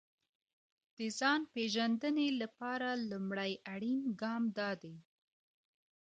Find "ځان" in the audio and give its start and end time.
1.19-1.41